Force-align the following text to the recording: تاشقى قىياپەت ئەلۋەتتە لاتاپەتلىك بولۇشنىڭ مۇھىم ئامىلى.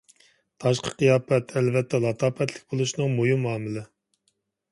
تاشقى 0.63 0.93
قىياپەت 1.01 1.53
ئەلۋەتتە 1.59 2.01
لاتاپەتلىك 2.07 2.73
بولۇشنىڭ 2.73 3.13
مۇھىم 3.19 3.47
ئامىلى. 3.51 3.85